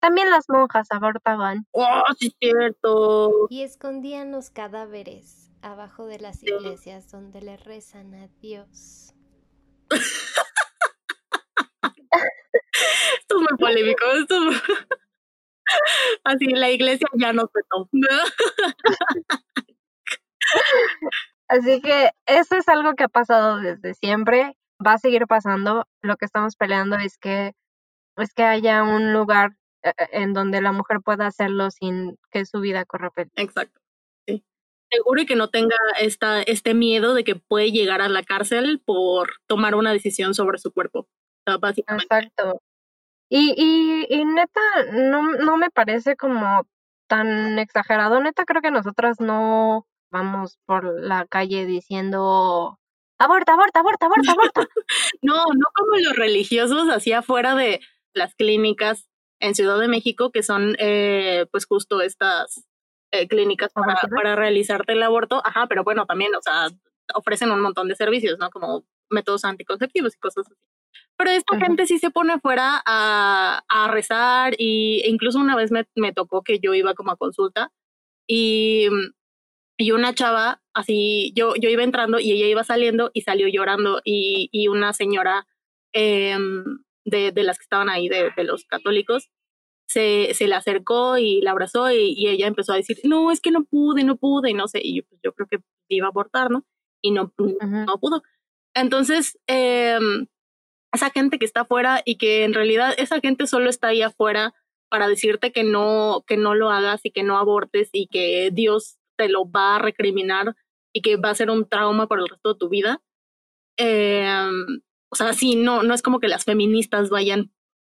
[0.00, 1.66] también las monjas abortaban.
[1.72, 3.46] ¡Oh, sí cierto!
[3.50, 9.14] Y escondían los cadáveres abajo de las iglesias donde le rezan a Dios.
[13.20, 14.04] esto es muy polémico.
[14.18, 14.36] Esto
[16.24, 17.60] Así, la iglesia ya no se
[21.48, 25.86] Así que eso es algo que ha pasado desde siempre, va a seguir pasando.
[26.02, 27.54] Lo que estamos peleando es que
[28.16, 29.52] es que haya un lugar
[29.82, 33.32] eh, eh, en donde la mujer pueda hacerlo sin que su vida corra peligro.
[33.36, 33.80] Exacto.
[34.26, 34.44] Sí.
[34.90, 38.82] Seguro y que no tenga esta, este miedo de que puede llegar a la cárcel
[38.84, 41.08] por tomar una decisión sobre su cuerpo.
[41.46, 42.60] Exacto.
[43.30, 44.60] Y, y, y neta,
[44.92, 46.66] no, no me parece como
[47.06, 48.20] tan exagerado.
[48.20, 52.78] Neta, creo que nosotras no vamos por la calle diciendo
[53.18, 54.60] aborta, aborta, aborta, aborta, aborta.
[55.22, 57.80] no, no como los religiosos así afuera de
[58.14, 62.66] las clínicas en Ciudad de México, que son eh, pues justo estas
[63.12, 65.40] eh, clínicas para, para, realizarte el aborto.
[65.44, 66.68] Ajá, pero bueno, también, o sea,
[67.14, 68.50] ofrecen un montón de servicios, ¿no?
[68.50, 70.54] Como métodos anticonceptivos y cosas así.
[71.16, 75.70] Pero esta gente sí se pone afuera a, a rezar y, e incluso una vez
[75.70, 77.70] me, me, tocó que yo iba como a consulta
[78.26, 78.88] y,
[79.76, 84.00] y una chava, así, yo, yo iba entrando y ella iba saliendo y salió llorando
[84.02, 85.46] y, y una señora
[85.92, 86.38] eh,
[87.04, 89.30] de, de las que estaban ahí, de, de los católicos,
[89.90, 93.50] se, se le acercó y la abrazó y, ella empezó a decir, no, es que
[93.50, 96.10] no pude, no pude, y no sé, y yo, pues, yo creo que iba a
[96.10, 96.64] abortar, ¿no?
[97.02, 98.22] Y no, no pudo.
[98.72, 100.26] Entonces, em,
[100.92, 104.54] esa gente que está afuera y que en realidad esa gente solo está ahí afuera
[104.88, 108.98] para decirte que no, que no lo hagas y que no abortes y que Dios
[109.16, 110.56] te lo va a recriminar
[110.92, 113.00] y que va a ser un trauma por el resto de tu vida.
[113.76, 117.52] Em, o sea, sí, no, no es como que las feministas vayan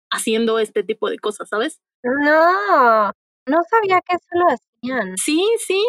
[0.09, 1.81] haciendo este tipo de cosas, ¿sabes?
[2.03, 3.11] No,
[3.45, 5.17] no sabía que eso lo hacían.
[5.17, 5.83] Sí, sí,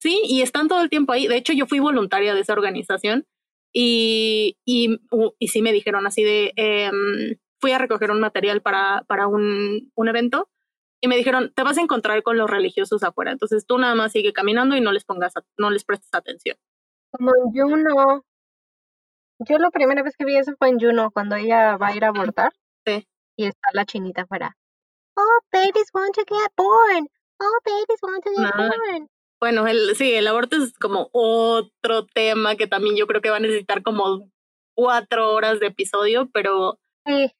[0.00, 1.26] sí, y están todo el tiempo ahí.
[1.28, 3.26] De hecho, yo fui voluntaria de esa organización
[3.72, 5.00] y, y,
[5.38, 9.90] y sí me dijeron así de, em, fui a recoger un material para, para un,
[9.94, 10.48] un evento
[11.00, 14.12] y me dijeron, te vas a encontrar con los religiosos afuera, entonces tú nada más
[14.12, 16.56] sigue caminando y no les pongas, no les prestes atención.
[17.10, 18.24] Como en Juno.
[19.40, 22.04] Yo la primera vez que vi eso fue en Juno, cuando ella va a ir
[22.04, 22.52] a abortar.
[22.86, 23.06] Sí.
[23.36, 24.56] Y está la chinita afuera.
[25.16, 27.08] Oh, babies want to get born.
[27.40, 29.08] Oh, babies want to get born.
[29.42, 33.38] Bueno, el, sí, el aborto es como otro tema que también yo creo que va
[33.38, 34.30] a necesitar como
[34.72, 36.78] cuatro horas de episodio, pero...
[37.04, 37.32] Sí,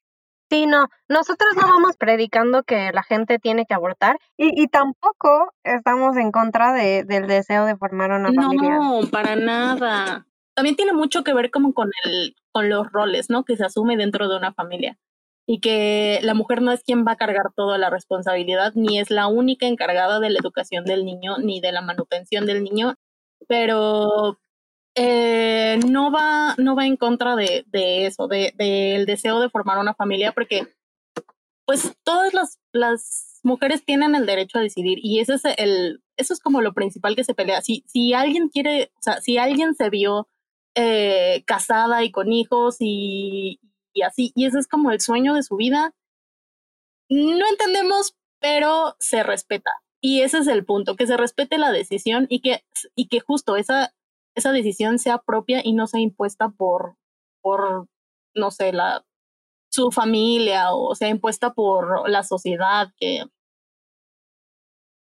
[0.51, 5.53] sí, no, nosotros no vamos predicando que la gente tiene que abortar y, y tampoco
[5.63, 8.79] estamos en contra de, del deseo de formar una familia.
[8.79, 10.27] No, para nada.
[10.55, 13.45] También tiene mucho que ver como con, el, con los roles, ¿no?
[13.45, 14.99] Que se asume dentro de una familia
[15.45, 19.09] y que la mujer no es quien va a cargar toda la responsabilidad, ni es
[19.09, 22.95] la única encargada de la educación del niño, ni de la manutención del niño,
[23.47, 24.39] pero
[24.95, 29.79] eh, no, va, no va en contra de, de eso, del de, deseo de formar
[29.79, 30.67] una familia, porque
[31.65, 36.33] pues todas las, las mujeres tienen el derecho a decidir y ese es el, eso
[36.33, 37.61] es como lo principal que se pelea.
[37.61, 40.27] Si, si alguien quiere, o sea, si alguien se vio
[40.75, 43.59] eh, casada y con hijos y,
[43.93, 44.31] y así.
[44.35, 45.93] Y ese es como el sueño de su vida.
[47.09, 49.71] No entendemos, pero se respeta.
[50.01, 52.63] Y ese es el punto, que se respete la decisión y que,
[52.95, 53.93] y que justo esa,
[54.35, 56.97] esa decisión sea propia y no sea impuesta por,
[57.41, 57.87] por,
[58.35, 59.05] no sé, la,
[59.73, 63.23] su familia o sea impuesta por la sociedad que...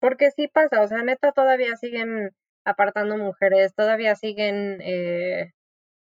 [0.00, 2.30] Porque sí pasa, o sea, neta todavía siguen
[2.64, 5.52] apartando mujeres, todavía siguen eh,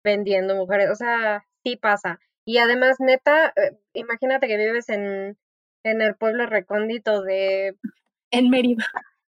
[0.02, 2.18] vendiendo mujeres, o sea, sí pasa.
[2.44, 5.38] Y además, neta, eh, imagínate que vives en,
[5.84, 7.76] en el pueblo recóndito de...
[8.30, 8.86] En Mérida.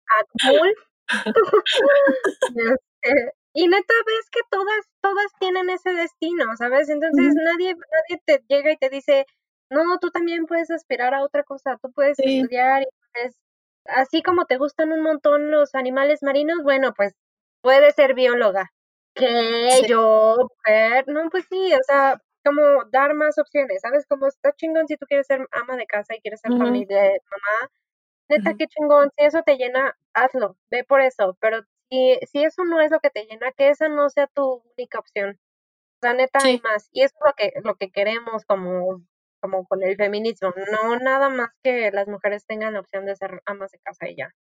[3.02, 6.90] Este, y neta ves que todas, todas tienen ese destino, ¿sabes?
[6.90, 9.26] Entonces nadie, nadie te llega y te dice,
[9.70, 13.36] no, tú también puedes aspirar a otra cosa, tú puedes estudiar y puedes,
[13.86, 17.14] así como te gustan un montón los animales marinos, bueno, pues
[17.62, 18.72] puedes ser bióloga.
[19.16, 24.06] Que yo, mujer, no, pues sí, o sea, como dar más opciones, ¿sabes?
[24.08, 27.72] Como está chingón si tú quieres ser ama de casa y quieres ser familia, mamá,
[28.30, 32.64] neta, qué chingón, si eso te llena, hazlo, ve por eso, pero si, si eso
[32.64, 35.38] no es lo que te llena, que esa no sea tu única opción.
[35.98, 36.90] O sea, neta, hay más.
[36.92, 39.02] Y eso es lo que, lo que queremos como,
[39.42, 43.42] como con el feminismo, no nada más que las mujeres tengan la opción de ser
[43.46, 44.32] amas de casa y ya.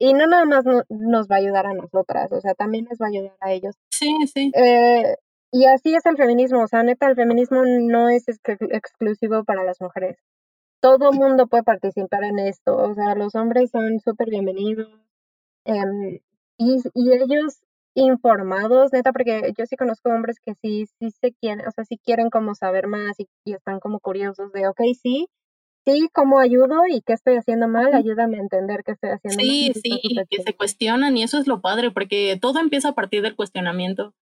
[0.00, 3.06] Y no nada más nos va a ayudar a nosotras, o sea, también les va
[3.06, 3.74] a ayudar a ellos.
[3.90, 4.52] Sí, sí.
[4.54, 5.16] Eh,
[5.50, 9.80] y así es el feminismo, o sea, neta, el feminismo no es exclusivo para las
[9.80, 10.18] mujeres.
[10.80, 14.88] Todo mundo puede participar en esto, o sea, los hombres son súper bienvenidos.
[15.64, 16.20] Em,
[16.58, 17.60] y, y ellos
[17.94, 21.98] informados, neta, porque yo sí conozco hombres que sí, sí se quieren, o sea, sí
[21.98, 25.28] quieren como saber más y, están como curiosos de, ok, sí,
[25.84, 27.92] sí, ¿cómo ayudo y qué estoy haciendo mal?
[27.94, 29.46] Ayúdame a entender qué estoy haciendo mal.
[29.46, 33.22] Sí, sí, que se cuestionan y eso es lo padre, porque todo empieza a partir
[33.22, 34.14] del cuestionamiento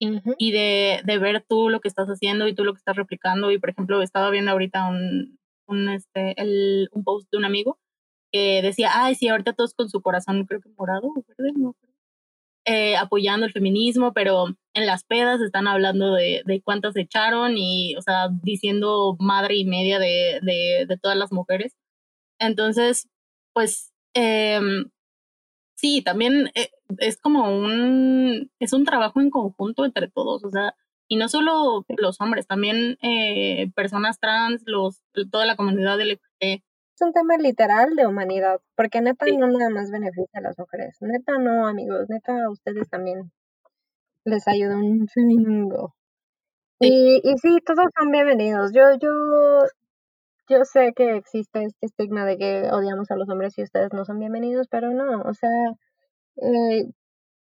[0.00, 3.50] y de, de, ver tú lo que estás haciendo y tú lo que estás replicando.
[3.50, 7.78] Y por ejemplo, estaba viendo ahorita un, un, este, el, un post de un amigo
[8.32, 11.74] que decía, ay, sí, ahorita todos con su corazón, creo que morado, verde, no,
[12.64, 17.96] eh, apoyando el feminismo, pero en las pedas están hablando de, de cuántas echaron y,
[17.96, 21.74] o sea, diciendo madre y media de, de, de todas las mujeres.
[22.38, 23.08] Entonces,
[23.54, 24.60] pues, eh,
[25.80, 30.74] sí, también eh, es como un, es un trabajo en conjunto entre todos, o sea,
[31.08, 36.62] y no solo los hombres, también eh, personas trans, los, toda la comunidad LGBT.
[36.62, 40.96] Es un tema literal de humanidad, porque neta no nada más beneficia a las mujeres,
[41.00, 43.32] neta no amigos, neta a ustedes también
[44.24, 45.94] les ayuda un chingo.
[46.78, 48.72] Y, y sí, todos son bienvenidos.
[48.72, 49.08] Yo, yo,
[50.50, 54.04] yo sé que existe este estigma de que odiamos a los hombres y ustedes no
[54.04, 55.48] son bienvenidos, pero no, o sea,
[56.36, 56.90] eh,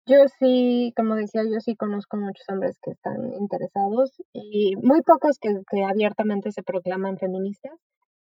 [0.08, 5.38] yo sí, como decía, yo sí conozco muchos hombres que están interesados y muy pocos
[5.40, 7.74] que, que abiertamente se proclaman feministas,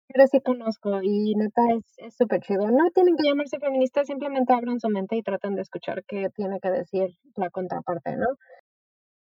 [0.08, 1.62] pero sí conozco y neta
[1.98, 2.70] es súper chido.
[2.72, 6.60] No tienen que llamarse feministas, simplemente abran su mente y traten de escuchar qué tiene
[6.62, 8.28] que decir la contraparte, ¿no?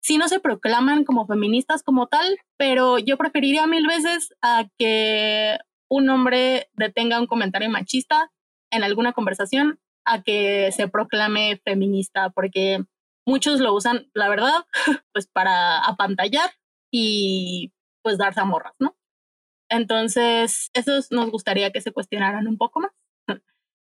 [0.03, 5.57] Sí, no se proclaman como feministas como tal, pero yo preferiría mil veces a que
[5.89, 8.29] un hombre detenga un comentario machista
[8.69, 12.83] en alguna conversación a que se proclame feminista, porque
[13.25, 14.65] muchos lo usan, la verdad,
[15.13, 16.51] pues para apantallar
[16.91, 18.97] y pues darse a morras, ¿no?
[19.69, 22.91] Entonces, esos nos gustaría que se cuestionaran un poco más.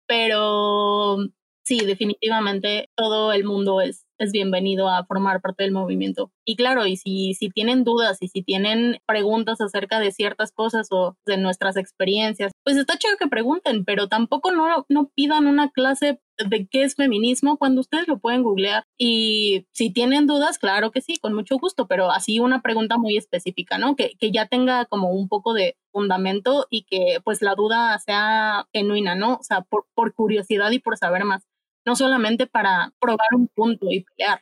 [0.08, 1.18] Pero
[1.66, 6.32] sí, definitivamente todo el mundo es es bienvenido a formar parte del movimiento.
[6.46, 10.88] Y claro, y si, si tienen dudas y si tienen preguntas acerca de ciertas cosas
[10.92, 15.70] o de nuestras experiencias, pues está chido que pregunten, pero tampoco no, no pidan una
[15.72, 18.84] clase de qué es feminismo cuando ustedes lo pueden googlear.
[18.98, 23.18] Y si tienen dudas, claro que sí, con mucho gusto, pero así una pregunta muy
[23.18, 23.96] específica, ¿no?
[23.96, 28.68] Que, que ya tenga como un poco de fundamento y que pues la duda sea
[28.74, 29.36] genuina, ¿no?
[29.36, 31.44] O sea, por, por curiosidad y por saber más
[31.86, 34.42] no solamente para probar un punto y pelear.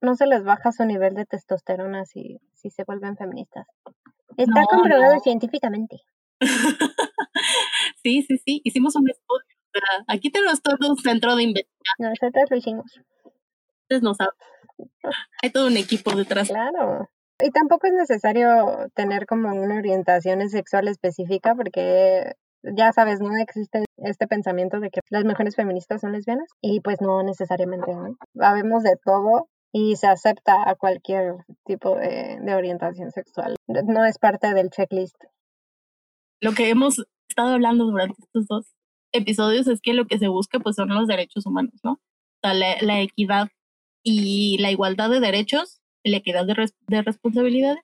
[0.00, 3.66] No se les baja su nivel de testosterona si, si se vuelven feministas.
[4.36, 6.00] Está comprobado científicamente.
[8.02, 8.60] sí, sí, sí.
[8.64, 9.44] Hicimos un estudio.
[10.08, 12.10] Aquí tenemos todo un centro de investigación.
[12.10, 13.00] Nosotros lo hicimos.
[13.82, 14.34] Ustedes no saben.
[15.42, 16.48] Hay todo un equipo detrás.
[16.48, 17.08] Claro.
[17.40, 22.34] Y tampoco es necesario tener como una orientación sexual específica porque
[22.76, 27.00] ya sabes, no existe este pensamiento de que las mujeres feministas son lesbianas y pues
[27.00, 28.16] no necesariamente, ¿no?
[28.40, 31.34] Habemos de todo y se acepta a cualquier
[31.64, 33.56] tipo de, orientación sexual.
[33.66, 35.16] No es parte del checklist.
[36.40, 38.74] Lo que hemos estado hablando durante estos dos
[39.12, 41.92] episodios es que lo que se busca pues son los derechos humanos, ¿no?
[41.92, 41.98] O
[42.42, 43.48] sea, la, equidad
[44.02, 47.82] y la igualdad de derechos, la equidad de, de responsabilidades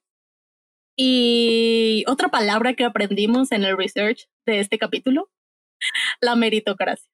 [1.03, 5.31] y otra palabra que aprendimos en el research de este capítulo,
[6.21, 7.11] la meritocracia.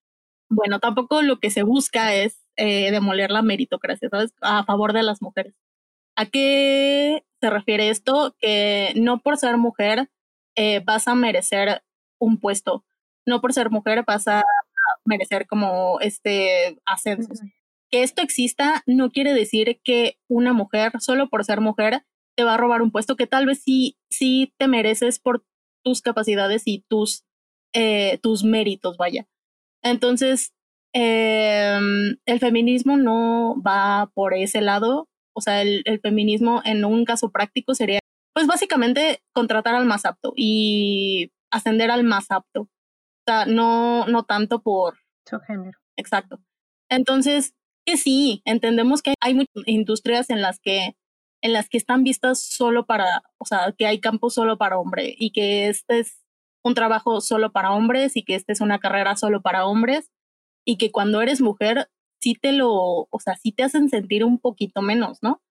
[0.49, 4.35] Bueno, tampoco lo que se busca es eh, demoler la meritocracia, ¿sabes?
[4.41, 5.55] A favor de las mujeres.
[6.17, 8.35] ¿A qué se refiere esto?
[8.41, 10.11] Que no por ser mujer
[10.57, 11.85] eh, vas a merecer
[12.19, 12.85] un puesto,
[13.25, 14.43] no por ser mujer vas a
[15.05, 17.35] merecer como este ascenso.
[17.89, 22.03] Que esto exista no quiere decir que una mujer, solo por ser mujer,
[22.37, 25.45] te va a robar un puesto que tal vez sí, sí te mereces por
[25.85, 27.25] tus capacidades y tus,
[27.73, 29.27] eh, tus méritos, vaya.
[29.83, 30.53] Entonces,
[30.93, 35.09] em, el feminismo no va por ese lado.
[35.35, 38.01] O sea, el, el, feminismo en un caso práctico sería,
[38.35, 42.63] pues básicamente, contratar al más apto y ascender al más apto.
[42.63, 42.69] O
[43.27, 44.99] sea, no, no tanto por...
[45.29, 45.79] Su género.
[45.97, 46.41] Exacto.
[46.89, 50.97] Entonces, que sí, entendemos que hay muchas industrias en las que
[51.43, 55.15] en las que están vistas solo para, o sea, que hay campos solo para hombre
[55.17, 56.25] y que este es
[56.65, 60.11] un trabajo solo para hombres y que esta es una carrera solo para hombres
[60.65, 61.89] y que cuando eres mujer
[62.21, 65.43] sí te lo, o sea, sí te hacen sentir un poquito menos, ¿no?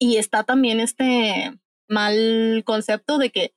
[0.00, 1.58] Y está también este
[1.88, 3.54] mal concepto de que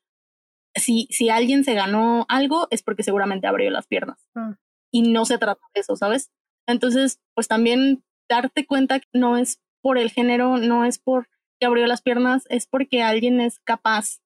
[0.75, 4.19] si, si alguien se ganó algo es porque seguramente abrió las piernas.
[4.33, 4.51] Mm.
[4.91, 6.31] Y no se trata de eso, ¿sabes?
[6.67, 11.27] Entonces, pues también darte cuenta que no es por el género, no es por
[11.59, 14.21] que abrió las piernas, es porque alguien es capaz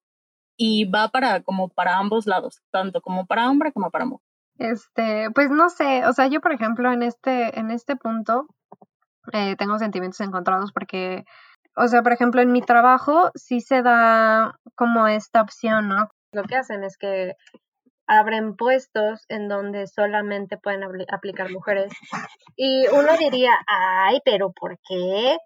[0.56, 4.26] y va para como para ambos lados, tanto como para hombre como para mujer.
[4.58, 8.46] Este, pues no sé, o sea, yo por ejemplo en este, en este punto
[9.32, 11.24] eh, tengo sentimientos encontrados porque,
[11.76, 16.08] o sea, por ejemplo en mi trabajo sí se da como esta opción, ¿no?
[16.32, 17.34] Lo que hacen es que
[18.06, 21.92] abren puestos en donde solamente pueden aplicar mujeres.
[22.56, 25.38] Y uno diría, ay, pero ¿por qué?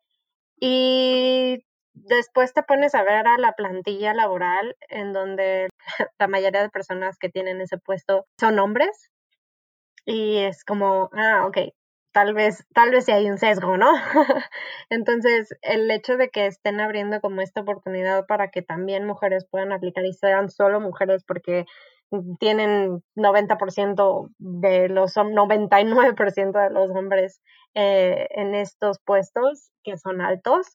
[0.60, 5.68] Y después te pones a ver a la plantilla laboral en donde
[6.18, 9.10] la mayoría de personas que tienen ese puesto son hombres.
[10.06, 11.58] Y es como, ah, ok,
[12.12, 13.92] tal vez, tal vez sí hay un sesgo, ¿no?
[14.90, 19.72] Entonces, el hecho de que estén abriendo como esta oportunidad para que también mujeres puedan
[19.72, 21.66] aplicar y sean solo mujeres, porque
[22.38, 27.40] tienen 90% de los 99% de los hombres
[27.74, 30.66] eh, en estos puestos que son altos.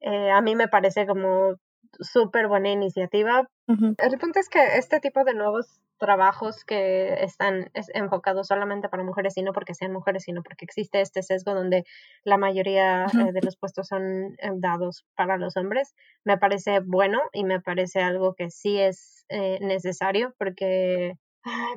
[0.00, 1.56] Eh, a mí me parece como
[2.00, 3.48] súper buena iniciativa.
[3.66, 9.36] El punto es que este tipo de nuevos trabajos que están enfocados solamente para mujeres
[9.36, 11.84] y no porque sean mujeres, sino porque existe este sesgo donde
[12.24, 17.44] la mayoría eh, de los puestos son dados para los hombres, me parece bueno y
[17.44, 21.18] me parece algo que sí es eh, necesario porque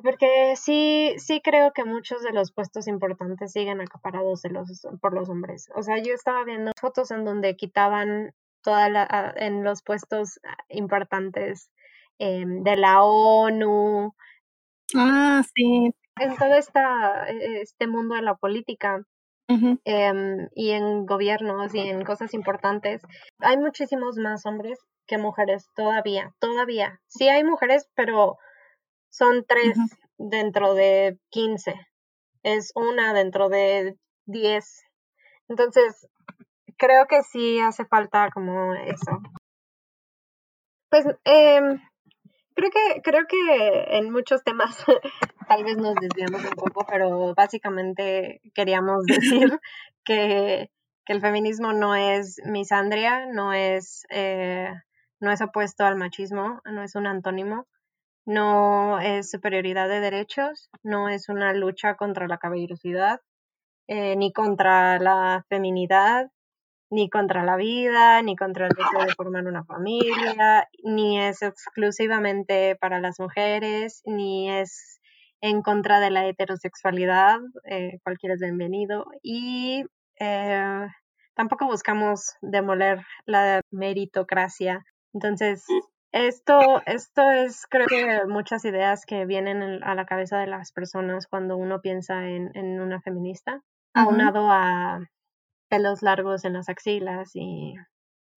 [0.03, 5.14] porque sí, sí creo que muchos de los puestos importantes siguen acaparados de los, por
[5.14, 5.70] los hombres.
[5.76, 10.39] O sea, yo estaba viendo fotos en donde quitaban toda la, en los puestos
[10.70, 11.70] importantes
[12.20, 14.14] em, de la ONU,
[14.95, 15.91] Ah, sí.
[16.20, 19.03] en todo esta, e- este mundo de la política
[19.86, 23.01] em, y en gobiernos y en cosas importantes,
[23.39, 27.01] hay muchísimos más hombres que mujeres todavía, todavía.
[27.07, 28.38] Sí hay mujeres, pero
[29.09, 29.78] son tres
[30.18, 31.74] dentro de 15.
[32.43, 34.84] Es una dentro de 10.
[35.49, 36.07] Entonces,
[36.82, 39.22] creo que sí hace falta como eso.
[40.90, 41.80] Pues em,
[42.56, 44.84] creo que creo que en muchos temas
[45.48, 49.60] tal vez nos desviamos un poco, pero básicamente queríamos decir
[50.04, 50.72] que,
[51.06, 54.74] que el feminismo no es misandria, no es eh,
[55.20, 57.68] no es opuesto al machismo, no es un antónimo,
[58.26, 63.22] no es superioridad de derechos, no es una lucha contra la caballerosidad,
[63.88, 66.32] eh, ni contra la feminidad,
[66.92, 72.76] ni contra la vida, ni contra el deseo de formar una familia, ni es exclusivamente
[72.76, 75.00] para las mujeres, ni es
[75.42, 79.86] en contra de la heterosexualidad, eh, cualquiera es bienvenido, y
[80.20, 80.88] eh,
[81.34, 84.86] tampoco buscamos demoler la meritocracia.
[85.14, 85.66] Entonces,
[86.12, 90.72] esto, esto es, creo que muchas ideas que vienen en- a la cabeza de las
[90.74, 93.62] personas cuando uno piensa en, en una feminista,
[93.94, 95.00] aunado a
[95.72, 97.74] pelos largos en las axilas y,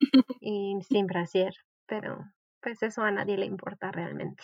[0.40, 1.52] y sin brasier,
[1.86, 2.24] pero
[2.62, 4.42] pues eso a nadie le importa realmente.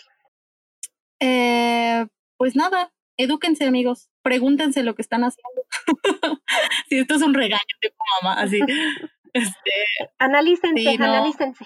[1.21, 2.05] Eh,
[2.37, 4.11] pues nada, edúquense, amigos.
[4.23, 5.63] Pregúntense lo que están haciendo.
[6.89, 8.61] si esto es un regaño de mamá, así.
[9.33, 9.71] Este,
[10.19, 11.05] Analícense, Sí, no.
[11.05, 11.65] analícense.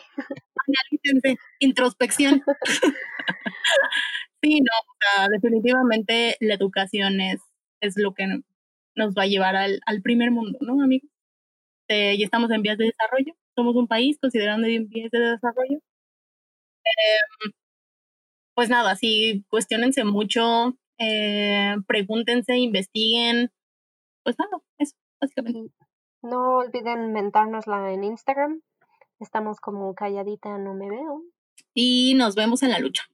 [0.67, 2.43] analícense, introspección.
[4.43, 7.41] sí, no, o sea, definitivamente la educación es,
[7.81, 8.27] es lo que
[8.97, 11.09] nos va a llevar al, al primer mundo, ¿no, amigos?
[11.89, 13.35] Eh, y estamos en vías de desarrollo.
[13.55, 15.79] Somos un país considerando en vías de desarrollo.
[16.85, 17.51] Eh,
[18.55, 23.51] pues nada, sí, cuestionense mucho, eh, pregúntense, investiguen.
[24.23, 25.75] Pues nada, eso, básicamente.
[26.23, 28.63] No olviden mentárnosla en Instagram.
[29.21, 31.23] Estamos como calladita, no me veo.
[31.75, 33.05] Y nos vemos en la lucha.